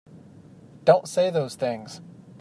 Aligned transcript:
Don't 0.83 1.07
say 1.07 1.29
those 1.29 1.53
things! 1.53 2.01